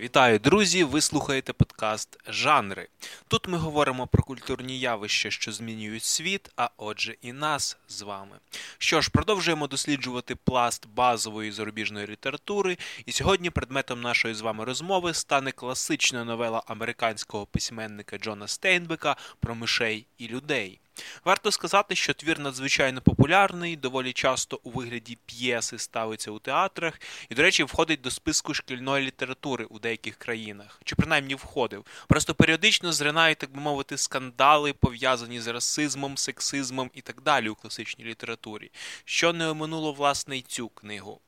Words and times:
Вітаю, 0.00 0.38
друзі! 0.38 0.84
Ви 0.84 1.00
слухаєте 1.00 1.52
подкаст 1.52 2.18
Жанри. 2.26 2.88
Тут 3.28 3.48
ми 3.48 3.58
говоримо 3.58 4.06
про 4.06 4.22
культурні 4.22 4.80
явища, 4.80 5.30
що 5.30 5.52
змінюють 5.52 6.04
світ, 6.04 6.50
а 6.56 6.70
отже, 6.76 7.16
і 7.22 7.32
нас 7.32 7.76
з 7.88 8.02
вами. 8.02 8.36
Що 8.78 9.00
ж, 9.00 9.10
продовжуємо 9.10 9.66
досліджувати 9.66 10.34
пласт 10.34 10.88
базової 10.88 11.52
зарубіжної 11.52 12.06
літератури, 12.06 12.78
і 13.06 13.12
сьогодні 13.12 13.50
предметом 13.50 14.00
нашої 14.00 14.34
з 14.34 14.40
вами 14.40 14.64
розмови 14.64 15.14
стане 15.14 15.52
класична 15.52 16.24
новела 16.24 16.62
американського 16.66 17.46
письменника 17.46 18.18
Джона 18.18 18.48
Стейнбека 18.48 19.16
про 19.40 19.54
мишей 19.54 20.06
і 20.18 20.28
людей. 20.28 20.80
Варто 21.24 21.50
сказати, 21.50 21.96
що 21.96 22.14
твір 22.14 22.38
надзвичайно 22.38 23.00
популярний, 23.00 23.76
доволі 23.76 24.12
часто 24.12 24.60
у 24.62 24.70
вигляді 24.70 25.18
п'єси 25.26 25.78
ставиться 25.78 26.30
у 26.30 26.38
театрах, 26.38 27.00
і, 27.28 27.34
до 27.34 27.42
речі, 27.42 27.62
входить 27.62 28.00
до 28.00 28.10
списку 28.10 28.54
шкільної 28.54 29.06
літератури 29.06 29.64
у 29.64 29.78
деяких 29.78 30.16
країнах, 30.16 30.80
чи 30.84 30.96
принаймні 30.96 31.34
входив. 31.34 31.84
Просто 32.08 32.34
періодично 32.34 32.92
зринають, 32.92 33.38
так 33.38 33.52
би 33.52 33.60
мовити, 33.60 33.98
скандали, 33.98 34.72
пов'язані 34.72 35.40
з 35.40 35.46
расизмом, 35.46 36.16
сексизмом 36.16 36.90
і 36.94 37.00
так 37.00 37.22
далі 37.22 37.48
у 37.48 37.54
класичній 37.54 38.04
літературі, 38.04 38.70
що 39.04 39.32
не 39.32 39.48
оминуло 39.48 39.92
власне 39.92 40.38
й 40.38 40.42
цю 40.42 40.68
книгу. 40.68 41.20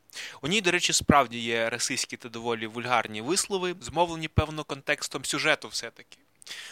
У 0.43 0.49
ній, 0.49 0.61
до 0.61 0.71
речі, 0.71 0.93
справді 0.93 1.39
є 1.39 1.71
расистські 1.71 2.17
та 2.17 2.29
доволі 2.29 2.67
вульгарні 2.67 3.21
вислови, 3.21 3.75
змовлені 3.81 4.29
певно 4.29 4.65
контекстом 4.65 5.25
сюжету, 5.25 5.69
все-таки. 5.69 6.22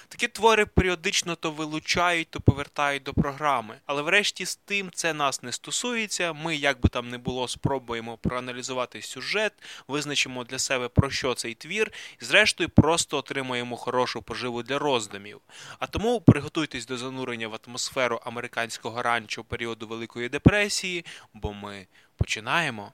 Такі 0.09 0.29
твори 0.29 0.66
періодично 0.66 1.37
то 1.37 1.51
вилучають, 1.51 2.30
то 2.30 2.41
повертають 2.41 3.02
до 3.02 3.15
програми. 3.15 3.77
Але 3.87 4.02
врешті 4.02 4.47
з 4.47 4.56
тим 4.56 4.91
це 4.95 5.15
нас 5.15 5.42
не 5.42 5.52
стосується. 5.52 6.33
Ми, 6.33 6.56
як 6.56 6.80
би 6.80 6.88
там 6.88 7.09
не 7.09 7.19
було, 7.19 7.48
спробуємо 7.48 8.17
проаналізувати 8.17 9.03
сюжет, 9.03 9.53
визначимо 9.89 10.44
для 10.44 10.59
себе 10.59 10.89
про 10.89 11.11
що 11.11 11.34
цей 11.34 11.55
твір, 11.55 11.92
і 12.22 12.25
зрештою 12.25 12.69
просто 12.69 13.19
отримаємо 13.19 13.77
хорошу 13.77 14.22
поживу 14.22 14.62
для 14.62 14.78
роздумів. 14.78 15.41
А 15.78 15.87
тому 15.87 16.20
приготуйтесь 16.20 16.87
до 16.87 16.97
занурення 16.97 17.48
в 17.48 17.59
атмосферу 17.66 18.20
американського 18.25 19.03
ранчо 19.03 19.44
періоду 19.44 19.87
Великої 19.87 20.28
депресії, 20.28 21.05
бо 21.34 21.53
ми 21.53 21.87
починаємо. 22.16 22.92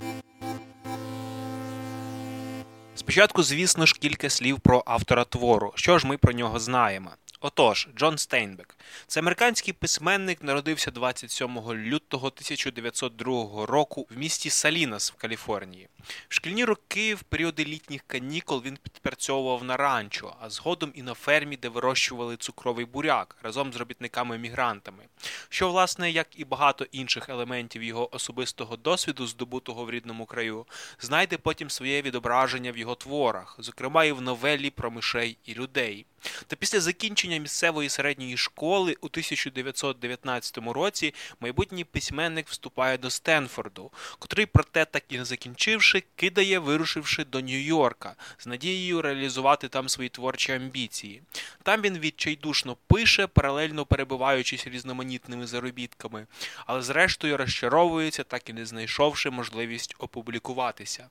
Спочатку, 2.96 3.42
звісно 3.42 3.86
ж, 3.86 3.94
кілька 4.00 4.30
слів 4.30 4.60
про 4.60 4.82
автора 4.86 5.24
твору. 5.24 5.72
Що 5.74 5.98
ж 5.98 6.06
ми 6.06 6.16
про 6.16 6.32
нього 6.32 6.58
знаємо? 6.60 7.10
Отож, 7.40 7.88
Джон 7.96 8.18
Стейнбек. 8.18 8.76
Це 9.06 9.20
американський 9.20 9.72
письменник, 9.72 10.42
народився 10.42 10.90
27 10.90 11.58
лютого 11.72 12.26
1902 12.26 13.66
року 13.66 14.06
в 14.10 14.18
місті 14.18 14.50
Салінас 14.50 15.12
в 15.12 15.14
Каліфорнії. 15.14 15.88
В 16.28 16.34
шкільні 16.34 16.64
роки, 16.64 17.14
в 17.14 17.22
періоди 17.22 17.64
літніх 17.64 18.02
канікул, 18.06 18.62
він 18.64 18.78
підпрацьовував 18.82 19.64
на 19.64 19.76
ранчо, 19.76 20.36
а 20.40 20.50
згодом 20.50 20.92
і 20.94 21.02
на 21.02 21.14
фермі, 21.14 21.56
де 21.56 21.68
вирощували 21.68 22.36
цукровий 22.36 22.84
буряк 22.84 23.36
разом 23.42 23.72
з 23.72 23.76
робітниками-мігрантами. 23.76 25.02
Що, 25.48 25.68
власне, 25.68 26.10
як 26.10 26.28
і 26.40 26.44
багато 26.44 26.86
інших 26.92 27.28
елементів 27.28 27.82
його 27.82 28.14
особистого 28.14 28.76
досвіду, 28.76 29.26
здобутого 29.26 29.84
в 29.84 29.90
рідному 29.90 30.26
краю, 30.26 30.66
знайде 31.00 31.36
потім 31.36 31.70
своє 31.70 32.02
відображення 32.02 32.72
в 32.72 32.76
його 32.76 32.94
творах, 32.94 33.56
зокрема 33.58 34.04
і 34.04 34.12
в 34.12 34.20
новелі 34.20 34.70
про 34.70 34.90
мишей 34.90 35.38
і 35.44 35.54
людей. 35.54 36.06
Та 36.46 36.56
після 36.56 36.80
закінчення 36.80 37.25
місцевої 37.28 37.88
середньої 37.88 38.36
школи 38.36 38.96
у 39.00 39.06
1919 39.06 40.58
році 40.58 41.14
майбутній 41.40 41.84
письменник 41.84 42.48
вступає 42.48 42.98
до 42.98 43.10
Стенфорду, 43.10 43.90
котрий, 44.18 44.46
проте 44.46 44.84
так 44.84 45.04
і 45.08 45.18
не 45.18 45.24
закінчивши, 45.24 46.02
кидає, 46.16 46.58
вирушивши 46.58 47.24
до 47.24 47.38
Нью-Йорка 47.38 48.14
з 48.38 48.46
надією 48.46 49.02
реалізувати 49.02 49.68
там 49.68 49.88
свої 49.88 50.08
творчі 50.08 50.52
амбіції. 50.52 51.22
Там 51.62 51.82
він 51.82 51.98
відчайдушно 51.98 52.76
пише, 52.86 53.26
паралельно 53.26 53.86
перебуваючись 53.86 54.66
різноманітними 54.66 55.46
заробітками, 55.46 56.26
але 56.66 56.82
зрештою 56.82 57.36
розчаровується, 57.36 58.24
так 58.24 58.48
і 58.48 58.52
не 58.52 58.66
знайшовши 58.66 59.30
можливість 59.30 59.94
опублікуватися. 59.98 61.08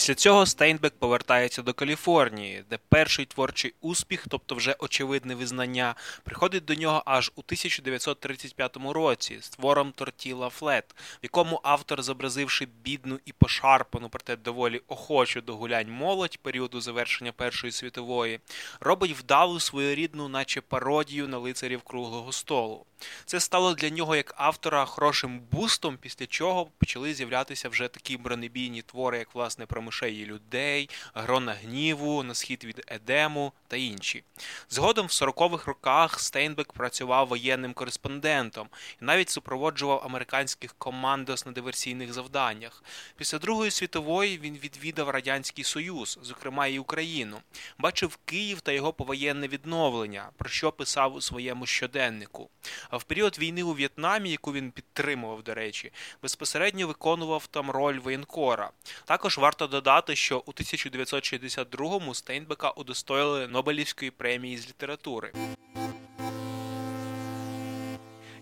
Після 0.00 0.14
цього 0.14 0.46
Стейнбек 0.46 0.92
повертається 0.98 1.62
до 1.62 1.74
Каліфорнії, 1.74 2.64
де 2.70 2.78
перший 2.88 3.26
творчий 3.26 3.74
успіх, 3.80 4.26
тобто 4.28 4.54
вже 4.54 4.76
очевидне 4.78 5.34
визнання, 5.34 5.94
приходить 6.24 6.64
до 6.64 6.74
нього 6.74 7.02
аж 7.06 7.32
у 7.36 7.40
1935 7.40 8.76
році 8.76 9.38
з 9.40 9.48
твором 9.48 9.92
Тортіла 9.92 10.48
Флет, 10.48 10.84
в 10.92 11.18
якому 11.22 11.60
автор, 11.62 12.02
зобразивши 12.02 12.68
бідну 12.84 13.18
і 13.24 13.32
пошарпану, 13.32 14.08
проте 14.08 14.36
доволі 14.36 14.82
охочу 14.88 15.40
до 15.40 15.56
гулянь 15.56 15.90
молодь 15.90 16.38
періоду 16.38 16.80
завершення 16.80 17.32
Першої 17.32 17.72
світової, 17.72 18.40
робить 18.80 19.16
вдалу 19.18 19.60
своєрідну, 19.60 20.28
наче 20.28 20.60
пародію 20.60 21.28
на 21.28 21.38
лицарів 21.38 21.82
круглого 21.82 22.32
столу. 22.32 22.86
Це 23.24 23.40
стало 23.40 23.74
для 23.74 23.90
нього 23.90 24.16
як 24.16 24.34
автора 24.36 24.84
хорошим 24.84 25.40
бустом, 25.40 25.98
після 26.00 26.26
чого 26.26 26.66
почали 26.66 27.14
з'являтися 27.14 27.68
вже 27.68 27.88
такі 27.88 28.16
бронебійні 28.16 28.82
твори, 28.82 29.18
як 29.18 29.34
власне 29.34 29.66
про 29.66 29.82
мишей 29.82 30.16
і 30.16 30.26
людей, 30.26 30.90
грона 31.14 31.52
гніву, 31.52 32.22
на 32.22 32.34
схід 32.34 32.64
від 32.64 32.84
Едему 32.88 33.52
та 33.68 33.76
інші. 33.76 34.24
Згодом 34.68 35.06
в 35.06 35.10
40-х 35.10 35.66
роках 35.66 36.20
Стейнбек 36.20 36.72
працював 36.72 37.28
воєнним 37.28 37.72
кореспондентом 37.72 38.68
і 39.02 39.04
навіть 39.04 39.30
супроводжував 39.30 40.02
американських 40.04 40.74
командос 40.78 41.46
на 41.46 41.52
диверсійних 41.52 42.12
завданнях. 42.12 42.84
Після 43.16 43.38
Другої 43.38 43.70
світової 43.70 44.38
він 44.38 44.58
відвідав 44.58 45.08
Радянський 45.08 45.64
Союз, 45.64 46.18
зокрема 46.22 46.66
і 46.66 46.78
Україну, 46.78 47.38
бачив 47.78 48.18
Київ 48.24 48.60
та 48.60 48.72
його 48.72 48.92
повоєнне 48.92 49.48
відновлення, 49.48 50.30
про 50.36 50.48
що 50.48 50.72
писав 50.72 51.14
у 51.14 51.20
своєму 51.20 51.66
щоденнику. 51.66 52.50
А 52.90 52.96
в 52.96 53.04
період 53.04 53.38
війни 53.38 53.62
у 53.62 53.72
В'єтнамі, 53.72 54.30
яку 54.30 54.52
він 54.52 54.70
підтримував, 54.70 55.42
до 55.42 55.54
речі, 55.54 55.92
безпосередньо 56.22 56.86
виконував 56.86 57.46
там 57.46 57.70
роль 57.70 57.98
воєнкора. 57.98 58.70
Також 59.04 59.38
варто 59.38 59.66
додати, 59.66 60.16
що 60.16 60.42
у 60.46 60.52
1962-му 60.52 62.14
Стейнбека 62.14 62.70
удостоїли 62.70 63.48
Нобелівської 63.48 64.10
премії 64.10 64.58
з 64.58 64.68
літератури. 64.68 65.32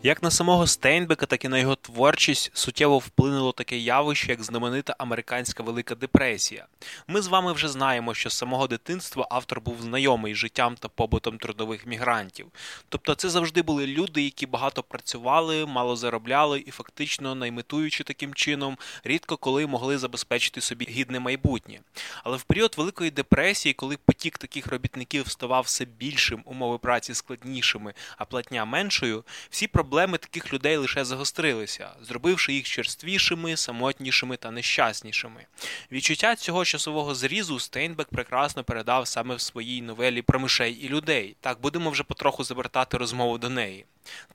Як 0.03 0.22
на 0.22 0.31
самого 0.31 0.66
Стейнбека, 0.66 1.26
так 1.26 1.44
і 1.44 1.48
на 1.48 1.59
його 1.59 1.76
творчість 1.76 2.50
суттєво 2.54 2.98
вплинуло 2.98 3.53
таке 3.53 3.78
явище, 3.78 4.31
як 4.31 4.42
знаменита 4.42 4.94
американська 4.98 5.62
Велика 5.62 5.94
депресія. 5.94 6.66
Ми 7.06 7.22
з 7.22 7.26
вами 7.26 7.53
вже 7.53 7.69
знаємо, 7.69 8.14
що 8.14 8.31
з 8.31 8.34
самого 8.34 8.66
дитинства 8.66 9.26
автор 9.31 9.60
був 9.60 9.82
знайомий 9.82 10.34
життям 10.34 10.76
та 10.76 10.88
побутом 10.88 11.38
трудових 11.38 11.87
мігрантів. 11.87 12.47
Тобто 12.88 13.14
це 13.14 13.28
завжди 13.28 13.62
були 13.62 13.87
люди, 13.87 14.22
які 14.22 14.47
багато 14.47 14.82
працювали, 14.82 15.66
мало 15.66 15.97
заробляли 15.97 16.64
і 16.66 16.70
фактично 16.70 17.34
наймитуючи 17.34 18.04
таким 18.04 18.34
чином, 18.34 18.78
рідко 19.04 19.37
коли 19.37 19.66
могли 19.66 19.98
забезпечити 19.98 20.60
собі 20.60 20.87
гідне 20.91 21.20
майбутнє. 21.20 21.81
Але 22.25 22.37
в 22.37 22.42
період 22.42 22.75
Великої 22.76 23.10
депресії, 23.10 23.72
коли 23.72 23.97
потік 23.97 24.38
таких 24.38 24.66
робітників 24.66 25.28
ставав 25.28 25.62
все 25.62 25.84
більшим, 25.84 26.42
умови 26.44 26.78
праці 26.78 27.14
складнішими, 27.14 27.94
а 28.16 28.25
платня 28.25 28.64
меншою, 28.64 29.25
всі 29.50 29.66
проблеми 29.66 29.88
проблеми 29.88 30.19
таких 30.19 30.53
людей 30.53 30.76
лише 30.76 31.04
загострилися, 31.04 31.91
зробивши 32.03 32.53
їх 32.53 32.66
черствішими, 32.66 33.56
самотнішими 33.56 34.37
та 34.37 34.50
нещаснішими. 34.50 35.47
Відчуття 35.93 36.37
цього 36.37 36.65
часового 36.65 37.15
зрізу 37.15 37.60
Стейнбек 37.60 38.09
прекрасно 38.09 38.65
передав 38.65 39.09
саме 39.09 39.34
в 39.34 39.41
своїй 39.41 39.82
новелі 39.82 40.22
про 40.22 40.41
мишей 40.41 40.72
і 40.75 40.88
людей. 40.88 41.37
Так 41.41 41.60
будемо 41.60 41.91
вже 41.91 42.03
потроху 42.03 42.44
завертати 42.44 42.97
розмову 42.97 43.38
до 43.38 43.49
неї. 43.49 43.85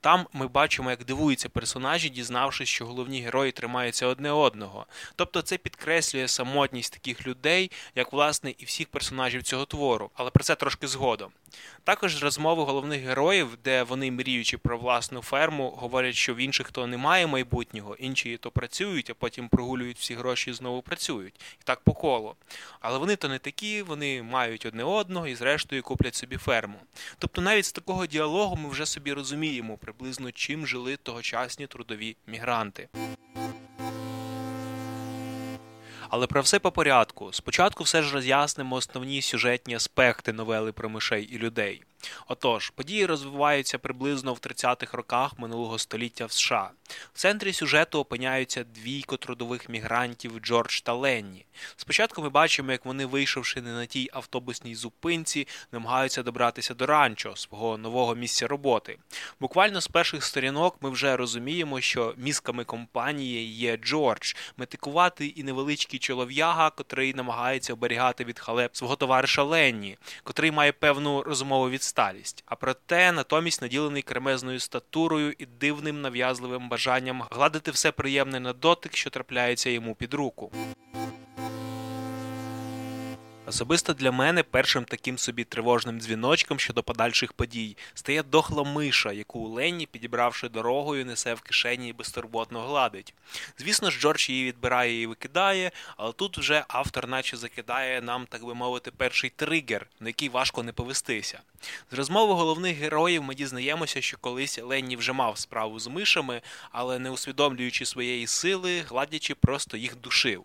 Там 0.02 0.28
ми 0.34 0.48
бачимо, 0.48 0.90
як 0.90 1.06
дивуються 1.06 1.50
персонажі, 1.50 2.10
дізнавшись, 2.10 2.70
що 2.70 2.86
головні 2.86 3.22
герої 3.22 3.52
тримаються 3.52 4.08
одне 4.08 4.32
одного. 4.32 4.86
Тобто 5.16 5.42
це 5.42 5.58
підкреслює 5.58 6.28
самотність 6.28 6.94
таких 6.94 7.28
людей, 7.28 7.72
як 7.96 8.14
власне 8.14 8.54
і 8.58 8.66
всіх 8.66 8.88
персонажів 8.88 9.44
цього 9.44 9.66
твору, 9.66 10.10
але 10.16 10.30
про 10.30 10.44
це 10.44 10.56
трошки 10.56 10.88
згодом. 10.88 11.32
Також 11.84 12.24
розмови 12.24 12.64
головних 12.64 13.02
героїв, 13.02 13.58
де 13.64 13.84
вони, 13.84 14.12
мріючи 14.12 14.58
про 14.58 14.78
власну 14.78 15.22
ферму, 15.22 15.70
говорять, 15.70 16.16
що 16.16 16.34
в 16.34 16.38
інших 16.38 16.72
то 16.72 16.88
немає 16.88 17.28
майбутнього, 17.28 17.96
інші 17.96 18.38
то 18.38 18.52
працюють, 18.52 19.10
а 19.10 19.14
потім 19.14 19.50
прогулюють 19.50 19.98
всі 19.98 20.16
гроші 20.16 20.50
і 20.52 20.54
знову 20.54 20.82
працюють. 20.82 21.34
І 21.62 21.64
так 21.64 21.80
по 21.80 21.94
колу. 21.94 22.36
Але 22.80 22.98
вони 22.98 23.16
то 23.16 23.30
не 23.30 23.40
такі, 23.40 23.82
вони 23.82 24.24
мають 24.24 24.66
одне 24.66 24.84
одного 24.84 25.28
і, 25.28 25.36
зрештою, 25.36 25.84
куплять 25.84 26.16
собі 26.16 26.38
ферму. 26.38 26.78
Тобто, 27.18 27.42
навіть 27.42 27.66
з 27.66 27.72
такого 27.72 28.06
діалогу 28.06 28.56
ми 28.56 28.70
вже 28.70 28.86
собі 28.86 29.14
розуміємо 29.14 29.63
приблизно 29.78 30.32
чим 30.32 30.68
жили 30.68 30.98
тогочасні 30.98 31.68
трудові 31.68 32.18
мігранти. 32.28 32.90
Але 36.10 36.28
про 36.28 36.42
все 36.42 36.60
по 36.60 36.72
порядку. 36.72 37.34
Спочатку 37.34 37.84
все 37.84 38.04
ж 38.04 38.14
роз'яснимо 38.14 38.76
основні 38.76 39.22
сюжетні 39.22 39.76
аспекти 39.76 40.34
новели 40.34 40.72
про 40.72 40.90
мишей 40.90 41.24
і 41.24 41.38
людей. 41.38 41.82
Отож, 42.28 42.70
події 42.70 43.06
розвиваються 43.06 43.78
приблизно 43.78 44.34
в 44.34 44.38
30-х 44.38 44.98
роках 44.98 45.40
минулого 45.40 45.80
століття 45.80 46.26
в 46.26 46.32
США. 46.32 46.72
В 47.14 47.18
центрі 47.18 47.54
сюжету 47.54 48.00
опиняються 48.00 48.64
двійко 48.64 49.18
трудових 49.18 49.70
мігрантів 49.70 50.40
Джордж 50.40 50.80
та 50.80 50.94
Ленні. 50.94 51.46
Спочатку 51.76 52.22
ми 52.22 52.30
бачимо, 52.30 52.72
як 52.72 52.86
вони, 52.86 53.06
вийшовши 53.06 53.62
не 53.62 53.74
на 53.74 53.86
тій 53.86 54.10
автобусній 54.14 54.76
зупинці, 54.76 55.48
намагаються 55.72 56.24
добратися 56.24 56.74
до 56.74 56.86
ранчо, 56.86 57.36
свого 57.36 57.78
нового 57.78 58.16
місця 58.16 58.48
роботи. 58.48 58.98
Буквально 59.40 59.82
з 59.82 59.88
перших 59.88 60.24
сторінок 60.24 60.78
ми 60.82 60.90
вже 60.90 61.18
розуміємо, 61.18 61.82
що 61.82 62.14
мізками 62.18 62.64
компанії 62.64 63.54
є 63.54 63.78
Джордж, 63.78 64.34
метикуватий 64.58 65.34
і 65.36 65.44
невеличкий 65.44 66.00
чолов'яга, 66.00 66.70
котрий 66.70 67.14
намагається 67.14 67.74
оберігати 67.74 68.24
від 68.24 68.40
халеп 68.40 68.76
свого 68.76 68.96
товариша 68.96 69.44
Ленні, 69.44 69.98
котрий 70.24 70.52
має 70.52 70.72
певну 70.72 71.24
розумову 71.24 71.70
відсталість. 71.94 72.44
А 72.46 72.56
проте 72.56 73.12
натомість 73.12 73.62
наділений 73.62 74.02
кремезною 74.02 74.60
статурою 74.60 75.34
і 75.38 75.46
дивним 75.46 76.02
нав'язливим 76.02 76.70
бажанням 76.70 77.24
гладити 77.32 77.72
все 77.72 77.92
приємне 77.92 78.40
на 78.40 78.54
дотик, 78.54 78.96
що 78.96 79.10
трапляється 79.10 79.70
йому 79.70 79.96
під 79.96 80.14
руку. 80.14 80.52
Особисто 83.46 83.94
для 83.94 84.12
мене 84.12 84.44
першим 84.44 84.86
таким 84.86 85.18
собі 85.18 85.44
тривожним 85.44 86.00
дзвіночком 86.00 86.60
щодо 86.60 86.84
подальших 86.84 87.34
подій 87.34 87.78
стає 87.94 88.24
дохла 88.24 88.64
миша, 88.64 89.12
яку 89.12 89.48
Ленні, 89.48 89.86
підібравши 89.86 90.50
дорогою, 90.50 91.06
несе 91.06 91.34
в 91.34 91.42
кишені 91.42 91.90
і 91.90 91.94
безтурботно 91.94 92.62
гладить. 92.62 93.14
Звісно 93.58 93.92
ж, 93.92 94.00
Джордж 94.00 94.30
її 94.30 94.46
відбирає 94.46 95.02
і 95.02 95.08
викидає, 95.08 95.72
але 95.98 96.14
тут 96.14 96.38
вже 96.38 96.66
автор, 96.68 97.08
наче 97.08 97.38
закидає 97.38 98.02
нам, 98.02 98.26
так 98.26 98.46
би 98.46 98.54
мовити, 98.54 98.92
перший 98.92 99.30
тригер, 99.30 99.88
на 100.00 100.10
який 100.10 100.30
важко 100.30 100.64
не 100.64 100.74
повестися. 100.74 101.40
З 101.92 101.94
розмови 101.94 102.34
головних 102.34 102.78
героїв 102.78 103.24
ми 103.24 103.36
дізнаємося, 103.36 104.02
що 104.02 104.18
колись 104.18 104.60
Ленні 104.60 104.96
вже 104.96 105.14
мав 105.14 105.38
справу 105.38 105.80
з 105.80 105.88
мишами, 105.88 106.42
але 106.72 107.00
не 107.00 107.10
усвідомлюючи 107.10 107.86
своєї 107.86 108.28
сили, 108.28 108.82
гладячи, 108.82 109.36
просто 109.36 109.78
їх 109.78 109.96
душив. 109.96 110.44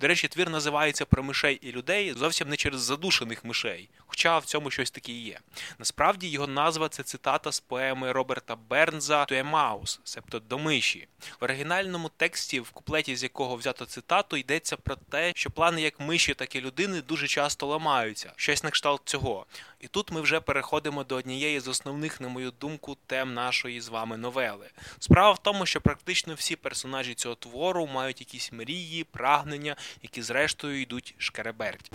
До 0.00 0.08
речі, 0.08 0.28
твір 0.28 0.50
називається 0.50 1.04
про 1.04 1.22
мишей 1.22 1.58
і 1.62 1.72
людей 1.72 2.12
зовсім 2.12 2.48
не 2.48 2.56
через 2.56 2.80
задушених 2.80 3.44
мишей, 3.44 3.88
хоча 4.06 4.38
в 4.38 4.44
цьому 4.44 4.70
щось 4.70 4.90
таке 4.90 5.12
є. 5.12 5.40
Насправді 5.78 6.28
його 6.28 6.46
назва 6.46 6.88
це 6.88 7.02
цитата 7.02 7.52
з 7.52 7.60
поеми 7.60 8.12
Роберта 8.12 8.56
Бернза 8.56 9.24
«To 9.24 9.52
a 9.54 10.00
себто 10.04 10.40
до 10.40 10.58
миші. 10.58 11.08
В 11.40 11.44
оригінальному 11.44 12.10
тексті, 12.16 12.60
в 12.60 12.70
куплеті 12.70 13.16
з 13.16 13.22
якого 13.22 13.56
взято 13.56 13.86
цитату, 13.86 14.36
йдеться 14.36 14.76
про 14.76 14.96
те, 14.96 15.32
що 15.34 15.50
плани 15.50 15.82
як 15.82 16.00
миші, 16.00 16.34
так 16.34 16.56
і 16.56 16.60
людини 16.60 17.02
дуже 17.02 17.26
часто 17.26 17.66
ламаються, 17.66 18.32
щось 18.36 18.64
на 18.64 18.70
кшталт 18.70 19.02
цього. 19.04 19.46
І 19.80 19.86
тут 19.86 20.12
ми 20.12 20.20
вже 20.20 20.40
переходимо 20.40 21.04
до 21.04 21.14
однієї 21.14 21.60
з 21.60 21.68
основних, 21.68 22.20
на 22.20 22.28
мою 22.28 22.50
думку, 22.50 22.96
тем 23.06 23.34
нашої 23.34 23.80
з 23.80 23.88
вами 23.88 24.16
новели. 24.16 24.70
Справа 24.98 25.30
в 25.30 25.38
тому, 25.38 25.66
що 25.66 25.80
практично 25.80 26.34
всі 26.34 26.56
персонажі 26.56 27.14
цього 27.14 27.34
твору 27.34 27.86
мають 27.86 28.20
якісь 28.20 28.52
мрії, 28.52 29.04
прагнення, 29.04 29.67
які 30.02 30.22
зрештою 30.22 30.80
йдуть 30.80 31.14
шкереберть. 31.18 31.90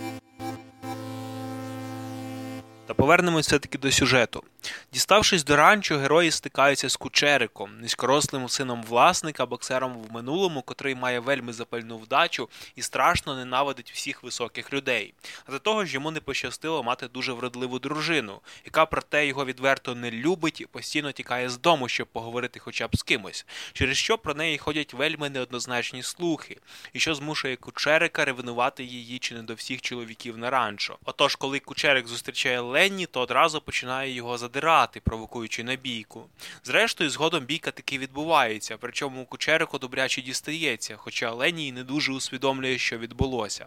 Та 2.86 2.94
повернемось 2.94 3.46
все-таки 3.46 3.78
до 3.78 3.92
сюжету. 3.92 4.44
Діставшись 4.92 5.44
до 5.44 5.56
ранчо, 5.56 5.98
герої 5.98 6.30
стикаються 6.30 6.88
з 6.88 6.96
кучериком, 6.96 7.80
низькорослим 7.80 8.48
сином 8.48 8.82
власника, 8.82 9.46
боксером 9.46 10.02
в 10.02 10.12
минулому, 10.12 10.62
котрий 10.62 10.94
має 10.94 11.20
вельми 11.20 11.52
запальну 11.52 11.98
вдачу 11.98 12.48
і 12.76 12.82
страшно 12.82 13.34
ненавидить 13.34 13.92
всіх 13.92 14.22
високих 14.22 14.72
людей. 14.72 15.14
А 15.46 15.52
до 15.52 15.58
того 15.58 15.84
ж 15.84 15.94
йому 15.94 16.10
не 16.10 16.20
пощастило 16.20 16.82
мати 16.82 17.08
дуже 17.08 17.32
вродливу 17.32 17.78
дружину, 17.78 18.40
яка 18.64 18.86
проте 18.86 19.26
його 19.26 19.44
відверто 19.44 19.94
не 19.94 20.10
любить 20.10 20.60
і 20.60 20.66
постійно 20.66 21.12
тікає 21.12 21.48
з 21.48 21.58
дому, 21.58 21.88
щоб 21.88 22.06
поговорити 22.06 22.60
хоча 22.60 22.88
б 22.88 22.96
з 22.96 23.02
кимось, 23.02 23.46
через 23.72 23.96
що 23.96 24.18
про 24.18 24.34
неї 24.34 24.58
ходять 24.58 24.94
вельми 24.94 25.30
неоднозначні 25.30 26.02
слухи, 26.02 26.56
і 26.92 27.00
що 27.00 27.14
змушує 27.14 27.56
кучерика 27.56 28.24
ревнувати 28.24 28.84
її 28.84 29.18
чи 29.18 29.34
не 29.34 29.42
до 29.42 29.54
всіх 29.54 29.80
чоловіків 29.82 30.38
на 30.38 30.50
ранчо. 30.50 30.98
Отож, 31.04 31.36
коли 31.36 31.58
кучерик 31.58 32.06
зустрічає 32.06 32.60
Ленні, 32.74 33.06
то 33.06 33.20
одразу 33.20 33.60
починає 33.60 34.12
його 34.12 34.38
задирати, 34.38 35.00
провокуючи 35.00 35.64
на 35.64 35.76
бійку. 35.76 36.26
Зрештою, 36.64 37.10
згодом 37.10 37.44
бійка 37.44 37.70
таки 37.70 37.98
відбувається, 37.98 38.76
причому 38.80 39.24
кучерику 39.24 39.78
добряче 39.78 40.22
дістається, 40.22 40.96
хоча 40.96 41.32
Ленні 41.32 41.72
не 41.72 41.84
дуже 41.84 42.12
усвідомлює, 42.12 42.78
що 42.78 42.98
відбулося. 42.98 43.66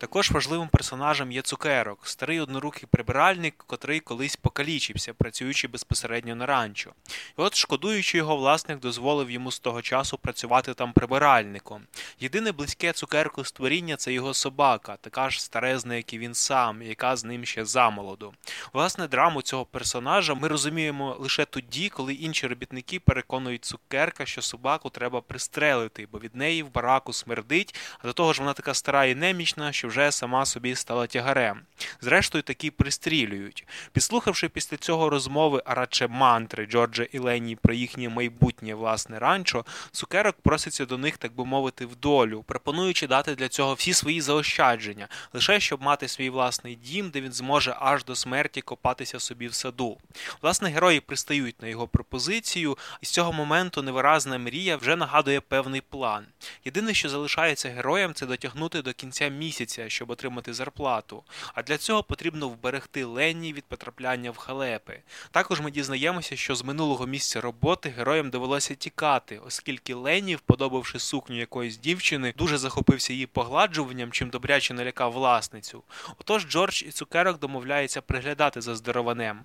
Також 0.00 0.30
важливим 0.30 0.68
персонажем 0.68 1.32
є 1.32 1.42
цукерок, 1.42 1.98
старий 2.06 2.40
однорукий 2.40 2.88
прибиральник, 2.90 3.54
котрий 3.66 4.00
колись 4.00 4.36
покалічився, 4.36 5.14
працюючи 5.14 5.68
безпосередньо 5.68 6.34
на 6.34 6.46
ранчо. 6.46 6.90
І 7.08 7.12
от, 7.36 7.54
шкодуючи 7.54 8.18
його, 8.18 8.36
власник 8.36 8.80
дозволив 8.80 9.30
йому 9.30 9.52
з 9.52 9.58
того 9.58 9.82
часу 9.82 10.18
працювати 10.18 10.74
там 10.74 10.92
прибиральником. 10.92 11.82
Єдине 12.20 12.52
близьке 12.52 12.92
цукерку 12.92 13.44
створіння 13.44 13.96
це 13.96 14.12
його 14.12 14.34
собака, 14.34 14.96
така 15.00 15.30
ж 15.30 15.42
старезна, 15.42 15.94
як 15.94 16.12
і 16.12 16.18
він 16.18 16.34
сам, 16.34 16.82
яка 16.82 17.16
з 17.16 17.24
ним 17.24 17.44
ще 17.44 17.64
замолоду. 17.64 18.34
Власне, 18.72 19.08
драму 19.08 19.42
цього 19.42 19.64
персонажа 19.64 20.34
ми 20.34 20.48
розуміємо 20.48 21.16
лише 21.18 21.44
тоді, 21.44 21.88
коли 21.88 22.14
інші 22.14 22.46
робітники 22.46 23.00
переконують 23.00 23.64
цукерка, 23.64 24.26
що 24.26 24.42
собаку 24.42 24.90
треба 24.90 25.20
пристрелити, 25.20 26.08
бо 26.12 26.18
від 26.18 26.36
неї 26.36 26.62
в 26.62 26.72
бараку 26.72 27.12
смердить, 27.12 27.74
а 27.98 28.06
до 28.06 28.12
того 28.12 28.32
ж 28.32 28.40
вона 28.40 28.52
така 28.52 28.74
стара 28.74 29.04
і 29.04 29.14
немічна, 29.14 29.72
що 29.72 29.89
вже 29.90 30.12
сама 30.12 30.46
собі 30.46 30.74
стала 30.74 31.06
тягарем. 31.06 31.60
Зрештою, 32.00 32.42
такі 32.42 32.70
пристрілюють. 32.70 33.66
Підслухавши 33.92 34.48
після 34.48 34.76
цього 34.76 35.10
розмови, 35.10 35.62
а 35.64 35.74
радше 35.74 36.06
мантри 36.06 36.66
Джорджа 36.66 37.06
і 37.12 37.18
Лені 37.18 37.56
про 37.56 37.74
їхнє 37.74 38.08
майбутнє 38.08 38.74
власне 38.74 39.18
ранчо, 39.18 39.64
цукерок 39.92 40.36
проситься 40.42 40.86
до 40.86 40.98
них, 40.98 41.16
так 41.16 41.34
би 41.34 41.44
мовити, 41.44 41.86
в 41.86 41.96
долю, 41.96 42.44
пропонуючи 42.46 43.06
дати 43.06 43.34
для 43.34 43.48
цього 43.48 43.74
всі 43.74 43.92
свої 43.92 44.20
заощадження, 44.20 45.08
лише 45.32 45.60
щоб 45.60 45.82
мати 45.82 46.08
свій 46.08 46.30
власний 46.30 46.74
дім, 46.76 47.10
де 47.10 47.20
він 47.20 47.32
зможе 47.32 47.76
аж 47.80 48.04
до 48.04 48.16
смерті 48.16 48.60
копатися 48.60 49.20
собі 49.20 49.48
в 49.48 49.54
саду. 49.54 49.98
Власне, 50.42 50.70
герої 50.70 51.00
пристають 51.00 51.62
на 51.62 51.68
його 51.68 51.88
пропозицію, 51.88 52.78
і 53.00 53.06
з 53.06 53.10
цього 53.10 53.32
моменту 53.32 53.82
невиразна 53.82 54.38
мрія 54.38 54.76
вже 54.76 54.96
нагадує 54.96 55.40
певний 55.40 55.80
план. 55.80 56.24
Єдине, 56.64 56.94
що 56.94 57.08
залишається 57.08 57.68
героям, 57.68 58.14
це 58.14 58.26
дотягнути 58.26 58.82
до 58.82 58.92
кінця 58.92 59.28
місяця 59.28 59.79
місяця, 59.80 59.90
щоб 59.90 60.10
отримати 60.10 60.54
зарплату. 60.54 61.22
А 61.54 61.62
для 61.62 61.78
цього 61.78 62.02
потрібно 62.02 62.48
вберегти 62.48 63.04
Ленні 63.04 63.52
від 63.52 63.64
потрапляння 63.64 64.30
в 64.30 64.36
халепи. 64.36 65.02
Також 65.30 65.60
ми 65.60 65.70
дізнаємося, 65.70 66.36
що 66.36 66.54
з 66.54 66.64
минулого 66.64 67.06
місця 67.06 67.40
роботи 67.40 67.88
героям 67.88 68.30
довелося 68.30 68.74
тікати, 68.74 69.40
оскільки 69.46 69.94
Ленні, 69.94 70.36
вподобавши 70.36 70.98
сукню 70.98 71.38
якоїсь 71.38 71.78
дівчини, 71.78 72.34
дуже 72.36 72.58
захопився 72.58 73.12
її 73.12 73.26
погладжуванням, 73.26 74.12
чим 74.12 74.30
добряче 74.30 74.74
налякав 74.74 75.12
власницю. 75.12 75.82
Отож 76.18 76.46
Джордж 76.46 76.82
і 76.82 76.90
цукерок 76.90 77.38
домовляються 77.38 78.00
приглядати 78.00 78.60
за 78.60 78.74
здорованем. 78.74 79.40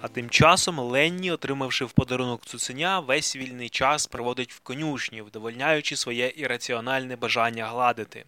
А 0.00 0.08
тим 0.08 0.30
часом 0.30 0.78
Ленні, 0.78 1.30
отримавши 1.30 1.84
в 1.84 1.92
подарунок 1.92 2.46
цуценя, 2.46 3.00
весь 3.00 3.36
вільний 3.36 3.68
час 3.68 4.06
проводить 4.06 4.52
в 4.52 4.60
конюшні, 4.60 5.22
вдовольняючи 5.22 5.96
своє 5.96 6.32
ірраціональне 6.36 7.16
бажання 7.16 7.66
гладити. 7.66 8.24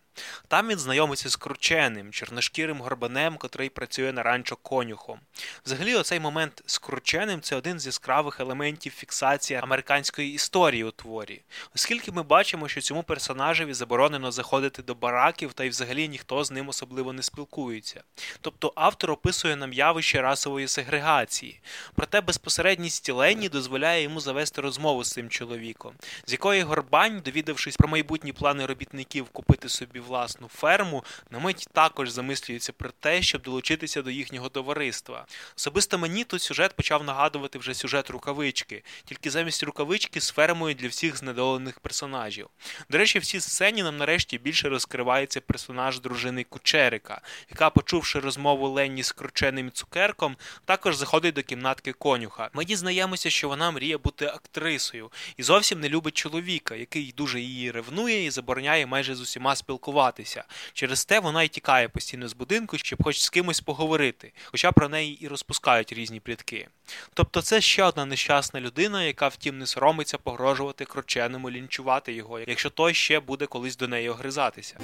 Там 0.49 0.69
він 0.69 0.79
знайомиться 0.79 1.29
з 1.29 1.37
крученим, 1.37 2.13
чорношкірим 2.13 2.81
горбанем, 2.81 3.37
котрий 3.37 3.69
працює 3.69 4.13
на 4.13 4.23
ранчо 4.23 4.57
конюхом. 4.57 5.21
Взагалі, 5.67 5.95
оцей 5.95 6.21
момент 6.21 6.63
з 6.67 6.79
крученим 6.79 7.41
це 7.41 7.57
один 7.57 7.81
з 7.81 7.87
яскравих 7.87 8.41
елементів 8.41 8.93
фіксації 8.93 9.61
американської 9.61 10.33
історії 10.33 10.85
у 10.85 10.91
творі, 10.91 11.41
оскільки 11.75 12.13
ми 12.13 12.23
бачимо, 12.23 12.69
що 12.69 12.81
цьому 12.81 13.03
персонажеві 13.03 13.75
заборонено 13.75 14.33
заходити 14.33 14.83
до 14.83 14.95
бараків, 14.95 15.53
та 15.53 15.65
й 15.65 15.69
взагалі 15.69 16.09
ніхто 16.09 16.45
з 16.45 16.51
ним 16.51 16.69
особливо 16.69 17.13
не 17.13 17.23
спілкується. 17.23 18.03
Тобто 18.41 18.73
автор 18.77 19.11
описує 19.11 19.57
нам 19.57 19.73
явище 19.73 20.23
расової 20.23 20.69
сегрегації, 20.69 21.61
проте 21.95 22.21
безпосередність 22.21 23.11
Лені 23.11 23.49
дозволяє 23.49 24.03
йому 24.03 24.21
завести 24.21 24.61
розмову 24.61 25.05
з 25.05 25.13
цим 25.13 25.29
чоловіком, 25.29 25.95
з 26.27 26.33
якої 26.33 26.63
Горбань, 26.63 27.21
довідавшись 27.25 27.77
про 27.77 27.89
майбутні 27.89 28.33
плани 28.33 28.67
робітників 28.67 29.29
купити 29.29 29.69
собі 29.69 30.01
власну 30.11 30.49
ферму, 30.49 31.05
на 31.31 31.39
мить 31.39 31.69
також 31.73 32.11
замислюється 32.11 32.73
про 32.73 32.91
те, 32.91 33.23
щоб 33.23 33.43
долучитися 33.43 34.03
до 34.03 34.11
їхнього 34.11 34.49
товариства. 34.49 35.27
Особисто 35.57 35.99
мені 35.99 36.25
тут 36.25 36.43
сюжет 36.43 36.77
почав 36.77 37.05
нагадувати 37.05 37.59
вже 37.59 37.75
сюжет 37.75 38.11
рукавички, 38.11 38.83
тільки 39.05 39.31
замість 39.31 39.63
рукавички 39.63 40.21
з 40.21 40.31
фермою 40.31 40.75
для 40.75 40.89
всіх 40.89 41.17
знедолених 41.17 41.81
персонажів. 41.81 42.49
До 42.91 42.99
речі, 42.99 43.19
в 43.19 43.25
цій 43.25 43.41
сцені 43.41 43.83
нам 43.83 43.97
нарешті 43.97 44.39
більше 44.39 44.69
розкривається 44.69 45.41
персонаж 45.41 46.01
дружини 46.01 46.45
Кучерика, 46.45 47.21
яка, 47.51 47.71
почувши 47.71 48.21
розмову 48.21 48.69
Ленні 48.69 49.03
з 49.03 49.13
крученим 49.13 49.71
цукерком, 49.71 50.37
також 50.65 50.97
заходить 50.97 51.35
до 51.35 51.43
кімнатки 51.43 51.93
конюха. 51.93 52.51
Ми 52.53 52.65
дізнаємося, 52.65 53.31
що 53.31 53.49
вона 53.49 53.71
мріє 53.71 53.99
бути 53.99 54.27
актрисою 54.27 55.11
і 55.37 55.43
зовсім 55.43 55.81
не 55.81 55.89
любить 55.89 56.17
чоловіка, 56.17 56.75
який 56.75 57.15
дуже 57.17 57.41
її 57.41 57.71
ревнує 57.71 58.25
і 58.25 58.31
забороняє 58.31 58.87
майже 58.87 59.15
з 59.15 59.21
усіма 59.21 59.57
спілкуватися 59.57 60.00
спілкуватися. 60.01 60.45
Через 60.73 61.05
те 61.05 61.21
вона 61.21 61.43
й 61.43 61.49
тікає 61.49 61.89
постійно 61.89 62.29
з 62.29 62.33
будинку, 62.33 62.79
щоб 62.79 63.05
хоч 63.05 63.21
з 63.21 63.31
кимось 63.31 63.61
поговорити, 63.61 64.33
хоча 64.45 64.73
про 64.73 64.89
неї 64.89 65.25
і 65.25 65.29
розпускають 65.29 65.93
різні 65.93 66.21
плітки. 66.21 66.69
Тобто 67.15 67.43
це 67.43 67.61
ще 67.61 67.85
одна 67.85 68.05
нещасна 68.05 68.61
людина, 68.61 69.03
яка 69.03 69.29
втім 69.29 69.59
не 69.59 69.67
соромиться 69.67 70.19
погрожувати 70.19 70.85
крученому, 70.85 71.51
лінчувати 71.51 72.13
його, 72.13 72.41
якщо 72.41 72.71
той 72.71 72.95
ще 72.95 73.21
буде 73.21 73.47
колись 73.47 73.77
до 73.77 73.89
неї 73.89 74.09
огризатися. 74.09 74.81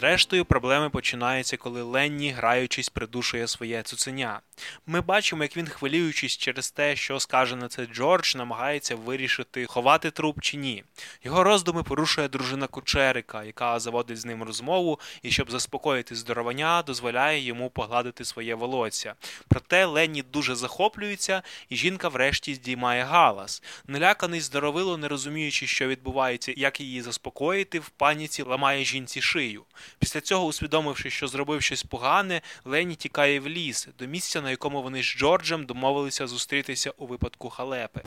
Зрештою, 0.00 0.44
проблеми 0.44 0.90
починаються, 0.90 1.56
коли 1.56 1.82
Ленні, 1.82 2.30
граючись, 2.30 2.88
придушує 2.88 3.48
своє 3.48 3.82
цуценя. 3.82 4.40
Ми 4.86 5.00
бачимо, 5.00 5.42
як 5.42 5.56
він, 5.56 5.66
хвилюючись 5.68 6.36
через 6.36 6.70
те, 6.70 6.96
що 6.96 7.20
скаже 7.20 7.56
на 7.56 7.68
це 7.68 7.86
Джордж, 7.86 8.36
намагається 8.36 8.96
вирішити, 8.96 9.66
ховати 9.66 10.10
труп 10.10 10.40
чи 10.40 10.56
ні. 10.56 10.84
Його 11.24 11.44
роздуми 11.44 11.82
порушує 11.82 12.28
дружина 12.28 12.66
Кучерика, 12.66 13.44
яка 13.44 13.80
заводить 13.80 14.18
з 14.18 14.24
ним 14.24 14.42
розмову 14.42 15.00
і, 15.22 15.30
щоб 15.30 15.50
заспокоїти 15.50 16.14
здоровання, 16.14 16.82
дозволяє 16.82 17.40
йому 17.40 17.70
погладити 17.70 18.24
своє 18.24 18.54
волосся. 18.54 19.14
Проте 19.48 19.84
Ленні 19.84 20.22
дуже 20.22 20.54
захоплюється, 20.54 21.42
і 21.68 21.76
жінка 21.76 22.08
врешті 22.08 22.54
здіймає 22.54 23.04
галас. 23.04 23.62
Наляканий 23.86 24.40
здоровило, 24.40 24.96
не 24.96 25.08
розуміючи, 25.08 25.66
що 25.66 25.88
відбувається, 25.88 26.54
як 26.56 26.80
її 26.80 27.02
заспокоїти, 27.02 27.78
в 27.78 27.88
паніці 27.88 28.42
ламає 28.42 28.84
жінці 28.84 29.20
шию. 29.20 29.64
Після 29.98 30.20
цього, 30.20 30.46
усвідомивши, 30.46 31.10
що 31.10 31.28
зробив 31.28 31.62
щось 31.62 31.82
погане, 31.82 32.40
Лені 32.64 32.94
тікає 32.94 33.40
в 33.40 33.48
ліс, 33.48 33.88
до 33.98 34.06
місця, 34.06 34.40
на 34.40 34.50
якому 34.50 34.82
вони 34.82 35.02
з 35.02 35.06
Джорджем 35.06 35.66
домовилися 35.66 36.26
зустрітися 36.26 36.90
у 36.90 37.06
випадку 37.06 37.50
халепи. 37.50 38.00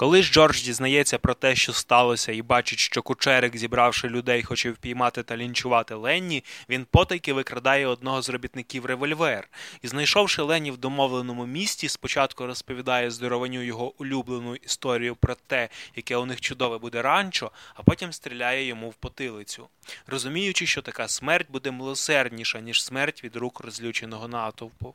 Коли 0.00 0.22
ж 0.22 0.32
Джордж 0.32 0.62
дізнається 0.62 1.18
про 1.18 1.34
те, 1.34 1.56
що 1.56 1.72
сталося, 1.72 2.32
і 2.32 2.42
бачить, 2.42 2.78
що 2.78 3.02
кучерик, 3.02 3.56
зібравши 3.56 4.08
людей, 4.08 4.42
хоче 4.42 4.70
впіймати 4.70 5.22
та 5.22 5.36
лінчувати 5.36 5.94
Ленні, 5.94 6.44
він 6.68 6.86
потайки 6.90 7.32
викрадає 7.32 7.86
одного 7.86 8.22
з 8.22 8.28
робітників 8.28 8.86
револьвер 8.86 9.48
і, 9.82 9.88
знайшовши 9.88 10.42
Ленні 10.42 10.70
в 10.70 10.76
домовленому 10.76 11.46
місті, 11.46 11.88
спочатку 11.88 12.46
розповідає 12.46 13.10
здорованню 13.10 13.62
його 13.62 14.00
улюблену 14.00 14.54
історію 14.54 15.16
про 15.16 15.34
те, 15.46 15.68
яке 15.96 16.16
у 16.16 16.26
них 16.26 16.40
чудове 16.40 16.78
буде 16.78 17.02
ранчо, 17.02 17.50
а 17.74 17.82
потім 17.82 18.12
стріляє 18.12 18.66
йому 18.66 18.90
в 18.90 18.94
потилицю, 18.94 19.68
розуміючи, 20.06 20.66
що 20.66 20.82
така 20.82 21.08
смерть 21.08 21.50
буде 21.50 21.70
милосердніша, 21.70 22.60
ніж 22.60 22.84
смерть 22.84 23.24
від 23.24 23.36
рук 23.36 23.60
розлюченого 23.60 24.28
натовпу. 24.28 24.94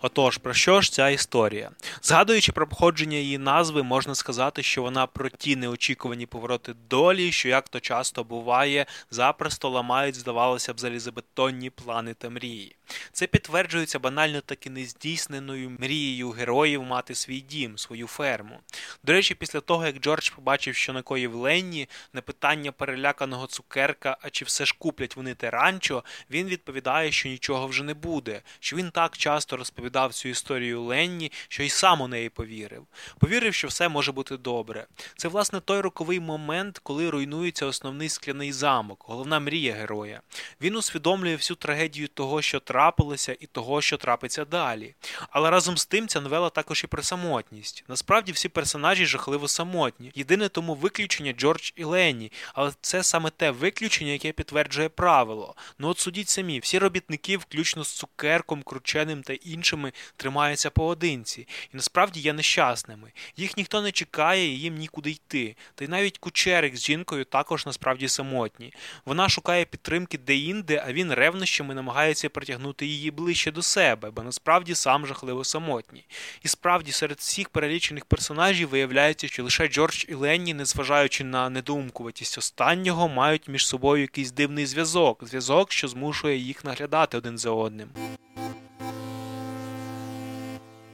Отож, 0.00 0.38
про 0.38 0.54
що 0.54 0.80
ж 0.80 0.92
ця 0.92 1.08
історія? 1.08 1.70
Згадуючи 2.02 2.52
про 2.52 2.66
походження 2.66 3.16
її 3.16 3.38
назви, 3.38 3.82
можна 3.82 4.14
сказати, 4.14 4.62
що 4.62 4.82
вона 4.82 5.06
про 5.06 5.28
ті 5.28 5.56
неочікувані 5.56 6.26
повороти 6.26 6.74
долі, 6.90 7.32
що 7.32 7.48
як 7.48 7.68
то 7.68 7.80
часто 7.80 8.24
буває, 8.24 8.86
запросто 9.10 9.68
ламають, 9.68 10.14
здавалося 10.14 10.74
б, 10.74 10.80
залізобетонні 10.80 11.70
плани 11.70 12.14
та 12.14 12.30
мрії. 12.30 12.76
Це 13.12 13.26
підтверджується 13.26 13.98
банально 13.98 14.40
таки 14.40 14.70
нездійсненою 14.70 15.70
мрією 15.70 16.30
героїв 16.30 16.82
мати 16.82 17.14
свій 17.14 17.40
дім, 17.40 17.78
свою 17.78 18.06
ферму. 18.06 18.60
До 19.04 19.12
речі, 19.12 19.34
після 19.34 19.60
того, 19.60 19.86
як 19.86 19.98
Джордж 19.98 20.30
побачив, 20.30 20.74
що 20.74 20.92
накоїв 20.92 21.34
Ленні, 21.34 21.88
на 22.12 22.20
питання 22.20 22.72
переляканого 22.72 23.46
цукерка, 23.46 24.16
а 24.20 24.30
чи 24.30 24.44
все 24.44 24.66
ж 24.66 24.74
куплять 24.78 25.16
вони 25.16 25.34
те 25.34 25.50
ранчо, 25.50 26.04
він 26.30 26.46
відповідає, 26.46 27.12
що 27.12 27.28
нічого 27.28 27.66
вже 27.66 27.84
не 27.84 27.94
буде, 27.94 28.42
що 28.60 28.76
він 28.76 28.90
так 28.90 29.16
часто 29.16 29.56
розповідав 29.86 30.14
цю 30.14 30.28
історію 30.28 30.82
Ленні, 30.82 31.32
що 31.48 31.62
й 31.62 31.68
сам 31.68 32.00
у 32.00 32.08
неї 32.08 32.28
повірив. 32.28 32.86
Повірив, 33.18 33.54
що 33.54 33.68
все 33.68 33.88
може 33.88 34.12
бути 34.12 34.36
добре. 34.36 34.86
Це, 35.16 35.28
власне, 35.28 35.60
той 35.60 35.80
роковий 35.80 36.20
момент, 36.20 36.80
коли 36.82 37.10
руйнується 37.10 37.66
основний 37.66 38.08
скляний 38.08 38.52
замок, 38.52 39.04
головна 39.08 39.40
мрія 39.40 39.74
героя. 39.74 40.20
Він 40.60 40.76
усвідомлює 40.76 41.36
всю 41.36 41.56
трагедію 41.56 42.08
того, 42.08 42.42
що 42.42 42.60
трапилося, 42.60 43.36
і 43.40 43.46
того, 43.46 43.80
що 43.80 43.96
трапиться 43.96 44.44
далі. 44.44 44.94
Але 45.30 45.50
разом 45.50 45.76
з 45.76 45.86
тим 45.86 46.08
ця 46.08 46.20
новела 46.20 46.50
також 46.50 46.84
і 46.84 46.86
про 46.86 47.02
самотність. 47.02 47.84
Насправді 47.88 48.32
всі 48.32 48.48
персонажі 48.48 49.06
жахливо 49.06 49.48
самотні. 49.48 50.12
Єдине 50.14 50.48
тому 50.48 50.74
виключення 50.74 51.32
Джордж 51.32 51.72
і 51.76 51.84
Ленні, 51.84 52.32
але 52.54 52.72
це 52.80 53.02
саме 53.02 53.30
те 53.30 53.50
виключення, 53.50 54.12
яке 54.12 54.32
підтверджує 54.32 54.88
правило. 54.88 55.54
Ну 55.78 55.88
от 55.88 55.98
судіть 55.98 56.28
самі, 56.28 56.58
всі 56.58 56.78
робітники, 56.78 57.36
включно 57.36 57.84
з 57.84 57.92
цукерком, 57.92 58.62
крученим 58.62 59.22
та 59.22 59.32
іншими, 59.76 59.92
тримаються 60.16 60.70
поодинці, 60.70 61.40
і 61.40 61.76
насправді 61.76 62.20
є 62.20 62.32
нещасними. 62.32 63.12
Їх 63.36 63.56
ніхто 63.56 63.82
не 63.82 63.92
чекає 63.92 64.46
і 64.46 64.58
їм 64.58 64.74
нікуди 64.74 65.10
йти. 65.10 65.56
Та 65.74 65.84
й 65.84 65.88
навіть 65.88 66.18
кучерик 66.18 66.76
з 66.76 66.84
жінкою 66.84 67.24
також 67.24 67.66
насправді 67.66 68.08
самотні. 68.08 68.72
Вона 69.04 69.28
шукає 69.28 69.64
підтримки 69.64 70.18
де-інде, 70.18 70.84
а 70.86 70.92
він 70.92 71.12
ревнощами 71.12 71.74
намагається 71.74 72.28
притягнути 72.28 72.86
її 72.86 73.10
ближче 73.10 73.50
до 73.52 73.62
себе, 73.62 74.10
бо 74.10 74.22
насправді 74.22 74.74
сам 74.74 75.06
жахливо 75.06 75.44
самотній. 75.44 76.04
І 76.42 76.48
справді 76.48 76.92
серед 76.92 77.18
всіх 77.18 77.48
перелічених 77.48 78.04
персонажів 78.04 78.68
виявляється, 78.68 79.28
що 79.28 79.44
лише 79.44 79.68
Джордж 79.68 80.04
і 80.08 80.14
Ленні, 80.14 80.54
незважаючи 80.54 81.24
на 81.24 81.50
недоумкуватість 81.50 82.38
останнього, 82.38 83.08
мають 83.08 83.48
між 83.48 83.66
собою 83.66 84.02
якийсь 84.02 84.32
дивний 84.32 84.66
зв'язок, 84.66 85.26
зв'язок, 85.26 85.72
що 85.72 85.88
змушує 85.88 86.36
їх 86.36 86.64
наглядати 86.64 87.16
один 87.16 87.38
за 87.38 87.50
одним. 87.50 87.88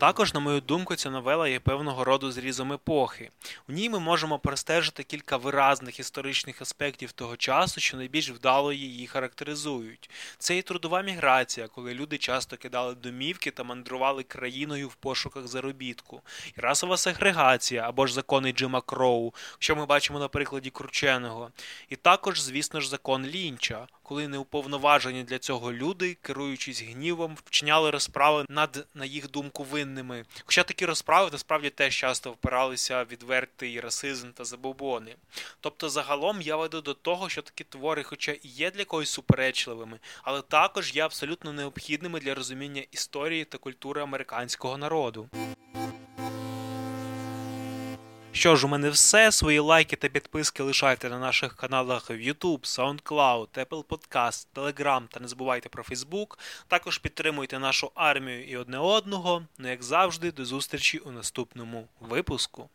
Також, 0.03 0.35
на 0.35 0.41
мою 0.41 0.61
думку, 0.61 0.97
ця 0.97 1.11
новела 1.11 1.49
є 1.49 1.61
певного 1.61 2.05
роду 2.05 2.33
зрізом 2.33 2.73
епохи. 2.73 3.31
У 3.69 3.73
ній 3.73 3.91
ми 3.91 3.99
можемо 3.99 4.39
простежити 4.39 5.03
кілька 5.03 5.37
виразних 5.37 6.01
історичних 6.01 6.63
аспектів 6.63 7.13
того 7.13 7.37
часу, 7.37 7.81
що 7.81 7.97
найбільш 7.97 8.31
вдало 8.31 8.73
її 8.73 9.07
характеризують. 9.07 10.11
Це 10.39 10.59
і 10.59 10.63
трудова 10.63 11.03
міграція, 11.03 11.69
коли 11.69 11.95
люди 11.95 12.19
часто 12.19 12.57
кидали 12.57 12.95
домівки 12.95 13.51
та 13.51 13.65
мандрували 13.65 14.23
країною 14.23 14.89
в 14.89 14.95
пошуках 14.95 15.47
заробітку, 15.47 16.23
і 16.57 16.61
расова 16.61 16.97
сегрегація 16.97 17.89
або 17.89 18.07
ж 18.07 18.15
закони 18.15 18.53
Джима 18.53 18.81
Кроу, 18.81 19.33
що 19.59 19.77
ми 19.77 19.87
бачимо 19.87 20.19
на 20.19 20.29
прикладі 20.29 20.71
Крученого, 20.71 21.51
і 21.89 21.97
також, 21.97 22.41
звісно 22.41 22.81
ж, 22.81 22.89
закон 22.89 23.27
Лінча 23.27 23.87
коли 24.03 24.29
неуповноважені 24.29 25.23
для 25.23 25.39
цього 25.39 25.73
люди, 25.73 26.17
керуючись 26.23 26.83
гнівом, 26.83 27.37
вчиняли 27.45 27.91
розправи 27.91 28.47
над, 28.49 28.87
на 28.95 29.05
їх 29.05 29.31
думку, 29.31 29.65
винними. 29.65 30.25
Хоча 30.45 30.63
такі 30.63 30.87
розправи 30.87 31.29
насправді 31.33 31.71
теж 31.71 31.97
часто 31.97 32.31
впиралися 32.31 33.05
відвертий 33.05 33.81
расизм 33.81 34.31
та 34.33 34.45
забобони. 34.45 35.17
Тобто, 35.61 35.89
загалом 35.89 36.41
я 36.41 36.57
веду 36.57 36.81
до 36.81 36.95
того, 36.95 37.29
що 37.29 37.43
такі 37.43 37.65
твори, 37.65 38.03
хоча 38.03 38.33
і 38.33 38.41
є 38.43 38.71
для 38.71 38.85
когось 38.85 39.11
суперечливими, 39.11 39.99
але 40.23 40.43
також 40.43 40.97
є 40.97 41.05
абсолютно 41.05 41.53
необхідними 41.53 42.21
для 42.21 42.35
розуміння 42.35 42.83
історії 42.91 43.45
та 43.45 43.59
культури 43.59 44.03
американського 44.03 44.79
народу. 44.79 45.29
Що 48.33 48.57
ж, 48.57 48.67
у 48.67 48.69
мене 48.69 48.91
все. 48.91 49.33
Свої 49.33 49.59
лайки 49.59 49.97
та 49.97 50.09
підписки 50.09 50.63
лишайте 50.63 51.11
на 51.11 51.19
наших 51.19 51.57
каналах 51.57 52.11
в 52.11 52.13
YouTube, 52.13 52.61
SoundCloud, 52.61 53.49
Apple 53.49 53.85
Podcast, 53.85 54.47
Telegram 54.55 55.03
та 55.09 55.21
не 55.21 55.29
забувайте 55.29 55.69
про 55.69 55.83
Facebook. 55.83 56.39
Також 56.69 56.99
підтримуйте 56.99 57.59
нашу 57.59 57.91
армію 57.95 58.45
і 58.49 58.57
одне 58.57 58.79
одного. 58.79 59.43
Ну, 59.59 59.69
як 59.69 59.83
завжди, 59.83 60.33
до 60.33 60.45
зустрічі 60.45 60.99
у 60.99 61.11
наступному 61.11 61.89
випуску. 62.01 62.71